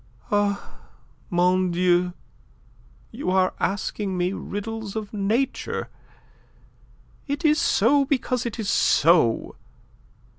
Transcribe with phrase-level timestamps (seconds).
[0.31, 0.79] "Ah,
[1.29, 2.13] mon Dieu,
[3.11, 5.89] you are asking me riddles of nature.
[7.27, 9.55] It is so because it is so.